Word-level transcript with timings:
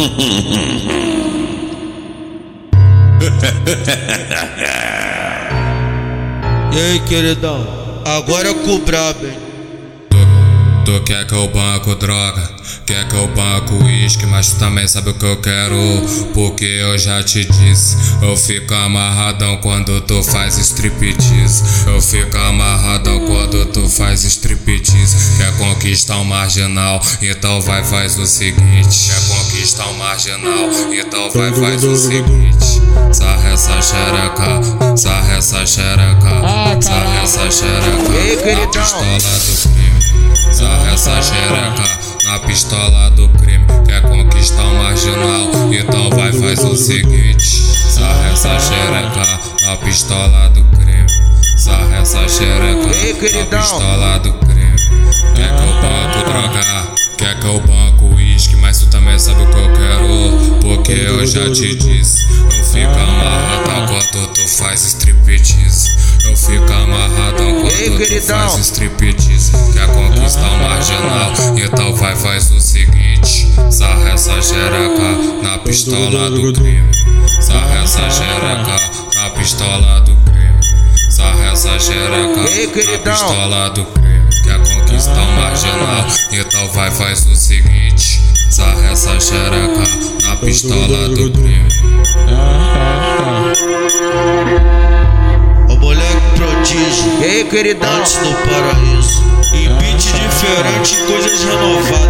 e 6.72 6.80
aí, 6.80 7.00
queridão? 7.00 7.66
Agora 8.06 8.48
é 8.48 8.50
brabo, 8.78 9.26
hein? 9.26 9.49
Tu, 10.90 11.00
quer 11.02 11.24
que 11.24 11.34
eu 11.34 11.46
banco 11.46 11.94
droga? 11.94 12.50
Quer 12.84 13.06
que 13.06 13.14
eu 13.14 13.28
banco 13.28 13.84
uísque, 13.84 14.26
mas 14.26 14.48
tu 14.48 14.56
também 14.56 14.88
sabe 14.88 15.10
o 15.10 15.14
que 15.14 15.24
eu 15.24 15.36
quero. 15.36 15.76
Porque 16.34 16.64
eu 16.64 16.98
já 16.98 17.22
te 17.22 17.44
disse, 17.44 17.96
eu 18.20 18.36
fico 18.36 18.74
amarradão 18.74 19.58
quando 19.58 20.00
tu 20.00 20.20
faz 20.24 20.58
striptease. 20.58 21.62
Eu 21.86 22.02
fico 22.02 22.36
amarradão 22.36 23.20
quando 23.20 23.66
tu 23.66 23.88
faz 23.88 24.24
striptease. 24.24 25.36
Quer 25.36 25.56
conquistar 25.58 26.16
um 26.18 26.24
marginal, 26.24 27.00
então 27.22 27.60
vai 27.60 27.84
faz 27.84 28.18
o 28.18 28.26
seguinte. 28.26 29.10
Quer 29.10 29.28
conquistar 29.28 29.86
um 29.90 29.96
marginal, 29.96 30.70
então 30.92 31.30
vai 31.30 31.52
faz 31.52 31.84
o 31.84 31.96
seguinte. 31.96 32.82
Sarra 33.12 33.50
essa 33.50 33.80
xereca, 33.80 34.96
sarra 34.96 35.36
essa 35.36 35.64
xereca, 35.64 36.80
sarra 36.80 37.22
essa 37.22 37.48
xereca. 37.48 38.64
A 38.64 38.66
pistola 38.66 39.18
do 39.18 39.79
sarra 40.52 40.92
essa 40.92 41.22
xereca 41.22 42.00
na 42.24 42.38
pistola 42.40 43.10
do 43.10 43.28
crime. 43.30 43.64
Quer 43.86 44.02
conquistar 44.02 44.64
o 44.64 44.74
marginal? 44.74 45.72
Então 45.72 46.10
vai, 46.10 46.32
faz 46.32 46.58
o 46.64 46.76
seguinte: 46.76 47.40
sarra 47.40 48.30
essa 48.32 48.58
xereca 48.58 49.40
na 49.62 49.76
pistola 49.76 50.48
do 50.50 50.64
crime. 50.76 51.06
Sarra 51.56 51.96
essa 51.96 52.28
xereca 52.28 52.86
na 52.86 53.58
pistola 53.58 54.18
do 54.18 54.32
crime. 54.34 54.76
Quer 55.34 55.56
que 55.56 55.62
eu 55.62 55.72
banco 55.80 56.30
droga? 56.30 56.90
Quer 57.16 57.38
que 57.38 57.46
eu 57.46 57.60
banco 57.60 58.14
uísque? 58.14 58.56
Mas 58.56 58.78
tu 58.80 58.86
também 58.86 59.18
sabe 59.18 59.42
o 59.42 59.46
que 59.46 59.58
eu 59.58 59.72
quero. 59.72 60.58
Porque 60.60 60.92
eu 60.92 61.26
já 61.26 61.50
te 61.52 61.74
disse: 61.74 62.24
eu 62.30 62.64
fico 62.64 62.98
amarrado 62.98 63.88
quando 63.88 64.26
tu 64.28 64.48
faz 64.48 64.84
striptease. 64.84 65.90
Eu 66.24 66.36
fico 66.36 66.72
amarrado 66.72 67.36
quando 67.36 68.06
tu 68.06 68.22
faz 68.22 68.58
striptease. 68.58 69.39
Quer 69.72 69.86
conquistar 69.88 70.48
o 70.48 70.58
marginal? 70.58 71.32
Então 71.56 71.94
vai, 71.96 72.16
faz 72.16 72.50
o 72.50 72.60
seguinte: 72.60 73.48
sarra 73.70 74.10
essa 74.10 74.40
xereca 74.40 75.42
na 75.42 75.58
pistola 75.58 76.30
do 76.30 76.52
crime. 76.52 76.90
Sarra 77.40 77.82
essa 77.82 78.10
xereca 78.10 78.76
na 79.16 79.30
pistola 79.30 80.00
do 80.00 80.14
crime. 80.30 80.60
Sarra 81.10 81.46
essa 81.52 81.78
xereca 81.78 82.40
na 82.92 82.98
pistola 82.98 83.70
do 83.70 83.84
crime. 83.84 84.28
Quer 84.44 84.58
conquistar 84.58 85.22
o 85.22 85.32
marginal? 85.32 86.06
Então 86.32 86.68
vai, 86.68 86.90
faz 86.90 87.26
o 87.26 87.36
seguinte: 87.36 88.20
sarra 88.50 88.90
essa 88.90 89.18
xereca 89.20 89.84
na 90.24 90.36
pistola 90.36 91.08
do 91.08 91.30
crime. 91.30 91.68
Queridão. 97.44 97.88
Antes 97.98 98.16
do 98.18 98.34
paraíso. 98.34 99.24
Em 99.54 99.68
beat 99.78 100.00
diferente, 100.00 100.96
coisas 101.06 101.44
renovadas? 101.44 102.09